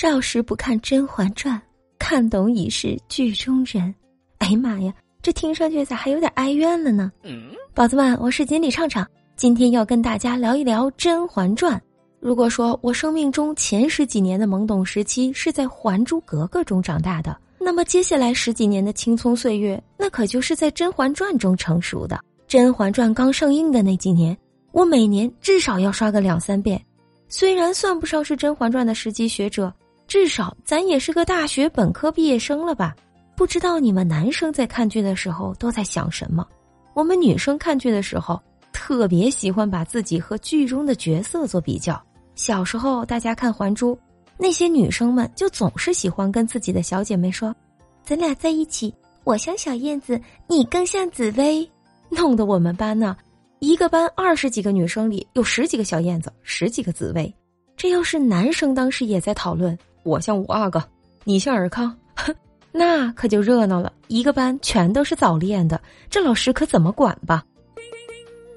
[0.00, 1.54] 少时不看《甄嬛传》，
[1.98, 3.94] 看懂已是剧中人。
[4.38, 7.12] 哎呀妈呀，这听上去咋还有点哀怨了呢？
[7.74, 11.76] 宝子们，我是锦鲤畅畅，今天要跟大家聊一聊《甄嬛传》。
[12.18, 22.16] 如果说我生命中前十几年的懵懂时期是在《还珠格格》中长大的，那么接下来十几年的青葱岁月，那可就是在《甄嬛传》中成熟的。
[22.48, 24.34] 《甄嬛传》刚上映的那几年，
[24.72, 26.82] 我每年至少要刷个两三遍。
[27.28, 29.70] 虽然算不上是《甄嬛传》的十级学者，
[30.10, 32.96] 至少咱也是个大学本科毕业生了吧？
[33.36, 36.44] 不知道你们男生在看剧的时候都在想什么？
[36.94, 42.02] 我们女生看剧的时候，特别喜欢把自己和剧中的角色做比较。
[42.34, 43.94] 小时候大家看《还珠》，
[44.36, 47.54] 那些女生们就总是喜欢跟自己的小姐妹说
[48.04, 48.92] ：“咱俩在一起，
[49.22, 51.70] 我像小燕子，你更像紫薇。”
[52.10, 53.16] 弄得我们班呢。
[53.60, 57.32] 一个班二十几个女生里有十几个小燕子，十几个紫薇。
[57.76, 60.82] 这要是男生当时也在讨论，我像五阿哥，
[61.24, 61.94] 你像尔康，
[62.72, 63.92] 那可就热闹了。
[64.08, 67.44] 一个班全都是早恋的，这老师可怎么管吧？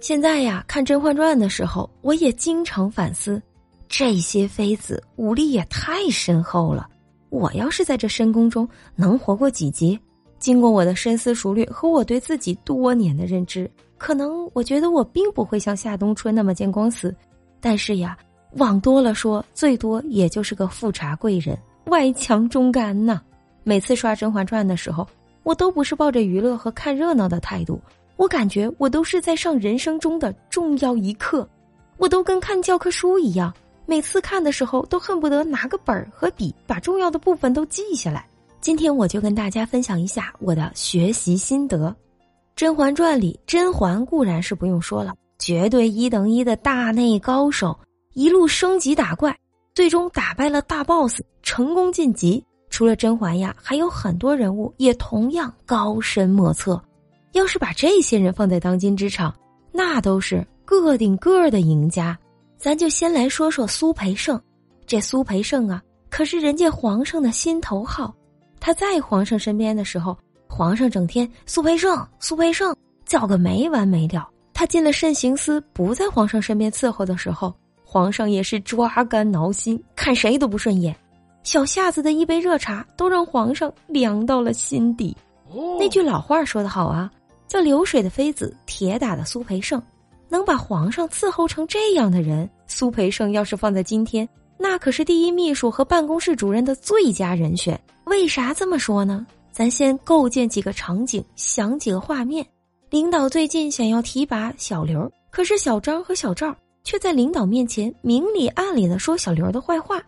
[0.00, 3.40] 现在呀，看《甄嬛传》的时候，我也经常反思，
[3.88, 6.88] 这些妃子武力也太深厚了。
[7.28, 9.98] 我要是在这深宫中能活过几集，
[10.38, 13.70] 经过我的深思熟虑和我对自己多年的认知。
[13.98, 17.14] 可能我觉得我并不会像夏冬春那么见光死，
[17.60, 18.16] 但是呀，
[18.56, 21.56] 往多了说，最多也就是个富察贵人，
[21.86, 23.20] 外强中干呐。
[23.62, 25.06] 每次刷《甄嬛传》的时候，
[25.42, 27.80] 我都不是抱着娱乐和看热闹的态度，
[28.16, 31.48] 我感觉我都是在上人生中的重要一课，
[31.98, 33.54] 我都跟看教科书一样，
[33.86, 38.26] 每次看的时候都恨不得拿个本儿和笔，把重要的部分都记下来。
[38.60, 41.88] 今天我就跟大家分享一下我的学习心得。
[42.56, 47.78] 《甄嬛传》里，甄嬛固然是不用说了，绝对一等一的大内高手，
[48.14, 49.36] 一路升级打怪，
[49.74, 52.44] 最终打败了大 boss，成功晋级。
[52.68, 56.80] 除了甄嬛呀，还有很多人物也同样高深莫测。
[57.32, 59.34] 要是把这些人放在当今职场，
[59.72, 62.18] 那都是个顶个的赢家。
[62.58, 64.40] 咱就先来说说苏培盛，
[64.86, 68.14] 这苏培盛啊，可是人家皇上的心头好，
[68.58, 70.16] 他在皇上身边的时候。
[70.52, 72.74] 皇上整天苏培盛，苏培盛
[73.06, 74.28] 叫个没完没了。
[74.52, 77.54] 他进了慎刑司，不在皇上身边伺候的时候，
[77.92, 80.94] 皇上也是抓肝挠心，看谁都不顺眼。
[81.42, 85.16] 小夏子的一杯热茶都让皇上凉到了心底。
[85.76, 87.10] 那句老话说得好啊，
[87.48, 89.82] 叫流水的妃子，铁打的苏培盛，
[90.28, 97.76] 能把皇上伺候成这样的人，苏培盛要是放在今天，那可是第一秘书和办公室主任的最佳人选。
[98.04, 99.26] 为啥这么说呢？
[99.50, 102.46] 咱先构建几个场景，想几个画面。
[102.88, 106.54] 领导最近想要提拔小刘，可是小张和小赵
[106.90, 110.02] 却在领导面前明里暗里的说小刘的坏话，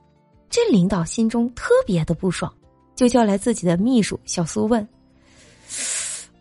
[0.51, 2.53] 这领导心中特别的不爽，
[2.97, 4.85] 就叫来自己的秘书小苏问：“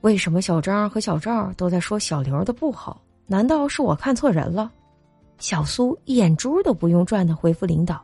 [0.01, 2.99] 为什么小张和小赵都在说小刘的不好？
[3.27, 4.71] 难道是我看错人了？”
[5.37, 8.03] 小苏眼珠都不用转的回复领导：“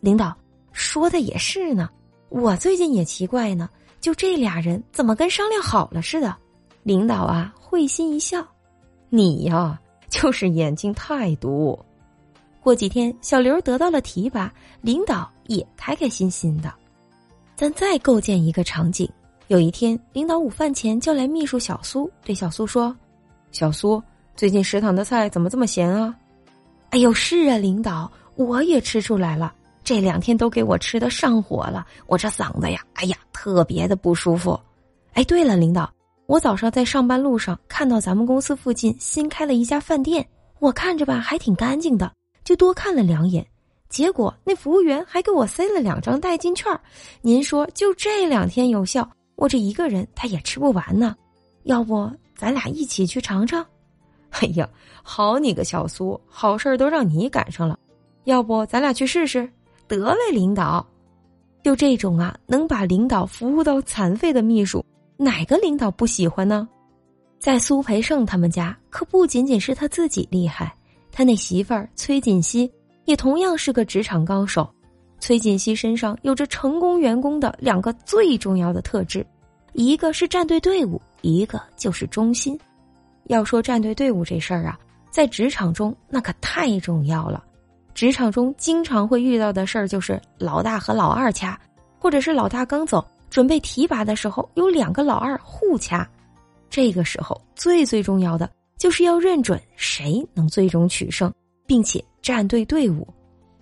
[0.00, 0.34] 领导
[0.72, 1.90] 说的也是呢，
[2.30, 3.68] 我最近也奇怪呢。”
[4.00, 6.34] 就这俩人怎么跟商量好了似的？
[6.82, 8.42] 领导啊，会心一笑
[9.10, 9.78] ：“你呀，
[10.14, 11.78] 就是眼睛太毒。”
[12.62, 16.72] 过几天，小刘得到了提拔，领导也开开心心的。
[17.56, 19.08] 咱再构建一个场景：
[19.48, 22.94] 有一天，领导午饭前叫来秘书小苏，对小苏说
[23.52, 24.02] ：“小苏，
[24.34, 26.14] 最近食堂的菜怎么这么咸啊
[26.90, 29.54] ？”“哎呦，是啊，领导，我也吃出来了。”
[29.84, 34.58] 这两天都给我吃的上火了，我这嗓子呀，哎呀，特别的不舒服。
[35.12, 35.92] 哎，对了，领导，
[36.26, 40.26] 我早上在上班路上看到咱们公司附近新开了一家饭店，
[40.58, 42.10] 我看着吧还挺干净的，
[42.44, 43.46] 就多看了两眼。
[43.90, 46.66] 结果那服务员还给我塞了两张代金券，
[47.20, 51.14] 您说就这两天有效，我这一个人他也吃不完呢。
[51.64, 53.64] 要不咱俩一起去尝尝？
[54.40, 54.68] 哎呀，
[55.02, 57.78] 好你个小苏，好事都让你赶上了。
[58.24, 59.46] 要不咱俩去试试？
[59.86, 60.84] 得嘞，领导，
[61.62, 64.84] 就这种啊，能把领导服务到残废的秘书，
[65.16, 66.68] 哪个领导不喜欢呢？
[67.38, 70.74] 在苏培盛他们家，可不仅仅是他自己厉害，
[71.12, 72.70] 他那媳妇儿崔锦熙
[73.04, 74.68] 也同样是个职场高手。
[75.20, 79.24] 崔锦熙身上有着成功员工的两个最重要的特质，
[79.72, 82.58] 一个是站队队伍，一个就是忠心。
[83.24, 84.78] 要说站队队伍这事儿啊，
[85.10, 87.42] 在职场中那可太重要了。
[87.94, 91.58] 职场中经常会遇到的事儿就是老大和老二掐，
[91.98, 96.08] 或者是老大刚走准备提拔的时候，有两个老二互掐。
[96.70, 98.48] 这个时候最最重要的
[98.78, 101.34] 就是要认准谁能最终取胜，
[101.66, 103.04] 并且站对队伍。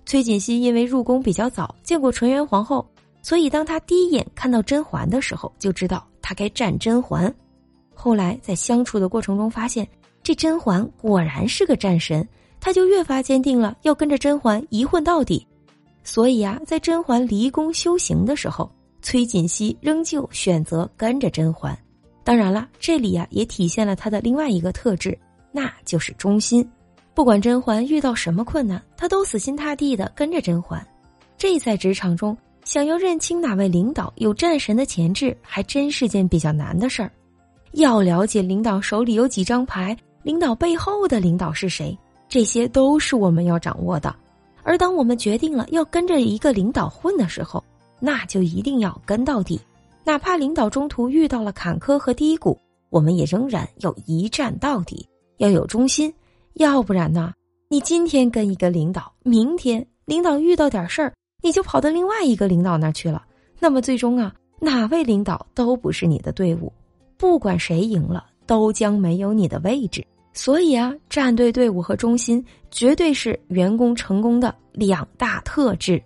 [0.04, 2.86] 崔槿汐因为入宫比较早，见过纯元皇后，
[3.22, 7.34] 所以当他第一眼看到甄嬛的时候，就知道他该战甄嬛。
[7.94, 9.88] 后来在相处的过程中，发现
[10.22, 12.28] 这甄嬛果然是个战神，
[12.60, 15.46] 他就越发坚定了要跟着甄嬛一混到底。
[16.04, 18.70] 所以啊，在甄嬛离宫修行的时候，
[19.02, 21.76] 崔槿汐仍旧选择跟着甄嬛。
[22.24, 25.18] 当然了，这里啊也体现了他的另外一个特质，
[25.50, 26.66] 那就是忠心。
[27.14, 30.86] 不管甄嬛遇到什么困难，他都死心塌地的跟着甄嬛。
[31.36, 37.10] 这在职场中，想要认清哪位领导有战神的潜质，还真是件比较难的事儿。
[37.72, 44.14] 要了解领导手里有几张牌，领导背后的领导是谁，这些都是我们要掌握的。
[44.62, 47.62] 而当我们决定了要跟着一个领导混的时候，
[48.04, 49.60] 那就一定要跟到底，
[50.02, 52.58] 哪怕领导中途遇到了坎坷和低谷，
[52.90, 56.12] 我们也仍然要一战到底，要有忠心。
[56.54, 57.32] 要不然呢？
[57.68, 63.24] 你今天跟一个领导，明天领导遇到点事儿，你就跑到另外一个领导那去了。
[63.60, 66.72] 那么最终啊，哪位领导都不是你的队伍，
[67.16, 70.04] 不管谁赢了，都将没有你的位置。
[70.32, 76.02] 所以啊，战队队伍和忠心绝对是员工成功的两大特质。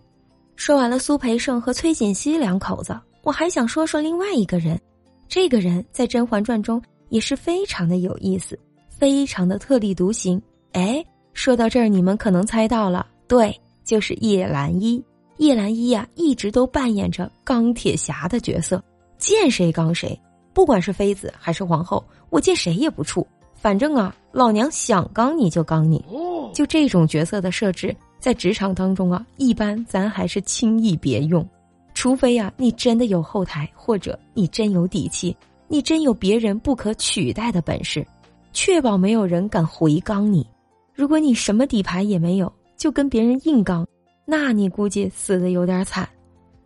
[0.57, 4.81] 说完了苏培盛和崔槿汐两口子，我还想说说另外一个人。
[5.29, 8.59] 这个人在《甄嬛传》中也是非常的有意思。
[8.89, 10.41] 非常的特立独行，
[10.73, 11.05] 哎，
[11.35, 13.55] 说到这儿，你们可能猜到了，对，
[13.85, 15.05] 就是叶澜依。
[15.37, 18.83] 叶澜依呀，一直都扮演着钢铁侠的角色，
[19.19, 20.19] 见谁刚谁，
[20.55, 23.23] 不管是妃子还是皇后，我见谁也不怵。
[23.55, 26.03] 反正啊，老娘想刚你就刚你。
[26.55, 27.95] 就这种角色的设置，
[28.27, 31.49] 在职场当中啊，一般咱还是轻易别用，
[31.95, 35.37] 除非呀，你真的有后台，或者你真有底气，
[35.69, 38.05] 你真有别人不可取代的本事。
[38.53, 40.45] 确保没有人敢回刚你，
[40.93, 43.87] 如果你什么底牌也没有，就跟别人硬刚，
[44.25, 46.09] 那你估计死的有点惨。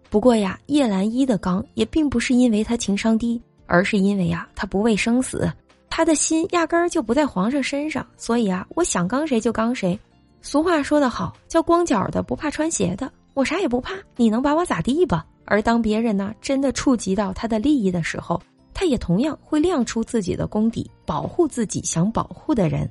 [0.09, 5.47] 不过呀，叶澜依的刚也并不是因为她情商低，而是因为呀，她不畏生死，
[5.91, 9.99] 她的心压根儿就不在皇上身上，所以啊，我想刚谁就刚谁。
[10.43, 15.25] 俗话说得好，叫光脚的不怕穿鞋的，我啥也不怕，你能把我咋地吧？
[15.45, 18.41] 而当别人呢真的触及到他的利益的时候。
[18.73, 22.91] 他也同样会亮出自己的功底，保护自己想保护的人。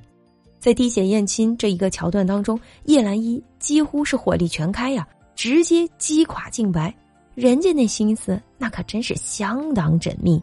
[0.60, 6.94] 在滴血验亲这一个桥段当中，叶澜依几乎是火力全开呀，直接击垮静白。
[7.34, 10.40] 人家那心思那可真是相当缜密。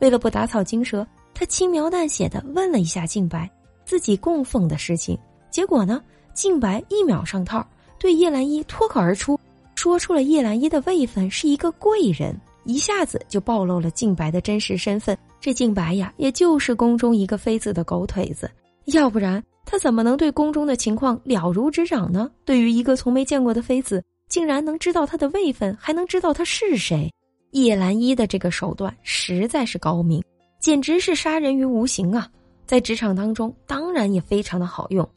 [0.00, 3.48] 为了不打草惊蛇，他轻描淡写的问了一下静白
[3.84, 5.16] 自己供奉的事情。
[5.48, 6.02] 结果呢，
[6.38, 7.66] 静白一秒上套，
[7.98, 9.36] 对叶澜依脱口而出，
[9.74, 12.32] 说出了叶澜依的位分是一个贵人。
[12.62, 15.18] 一下子就暴露了静白的真实身份。
[15.40, 18.48] 这静白呀，也就是宫中一个妃子的狗腿子，
[18.84, 22.30] 要不然他怎么能对宫中的情况了如指掌呢？
[22.44, 27.12] 对于一个从没见过的妃子，竟然能知道她的位分，还能知道她是谁？
[27.50, 30.22] 叶澜依的这个手段实在是高明，
[30.60, 32.30] 简直是杀人于无形啊！
[32.64, 35.08] 在职场当中，当然也非常的好用。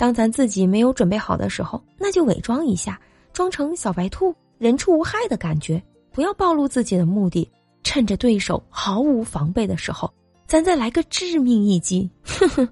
[0.00, 2.98] 当咱自己没有准备好的时候，那就伪装一下，
[3.34, 5.80] 装成小白兔，人畜无害的感觉。
[6.10, 7.46] 不要暴露自己的目的，
[7.82, 10.10] 趁着对手毫无防备的时候，
[10.46, 12.08] 咱再来个致命一击。
[12.24, 12.66] 哼哼，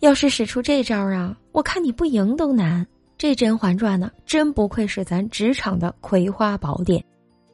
[0.00, 2.86] 要是使出这招啊，我看你不赢都难。
[3.18, 7.04] 这《甄嬛传》呢，真不愧是咱职场的葵花宝典。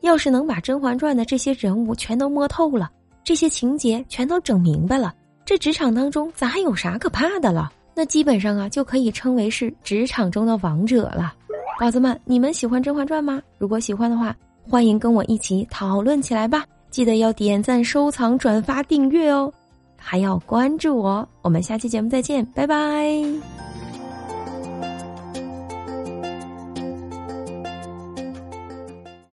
[0.00, 2.88] 要是能把《甄嬛传》的这些人物全都摸透了，
[3.24, 5.12] 这些情节全都整明白了，
[5.44, 7.72] 这职场当中咱还有啥可怕的了？
[7.98, 11.34] 那基本上啊，就可以称为是职场中的王者了。
[11.80, 13.42] 宝子们，你们喜欢《甄嬛传》吗？
[13.58, 14.32] 如果喜欢的话。
[14.70, 16.62] 欢迎跟我一起讨论起来吧！
[16.90, 19.50] 记得要点赞、收藏、转发、订阅哦，
[19.96, 21.26] 还要关注我。
[21.40, 23.57] 我们下期节目再见，拜拜。